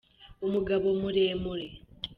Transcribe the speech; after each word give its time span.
umugabo 0.45 0.87
muremure 1.01 1.67